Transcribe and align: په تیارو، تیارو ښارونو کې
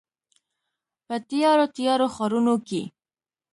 په 1.05 1.15
تیارو، 1.29 1.65
تیارو 1.75 2.07
ښارونو 2.15 2.53
کې 2.67 2.81